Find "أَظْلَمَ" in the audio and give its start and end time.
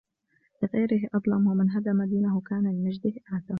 1.13-1.47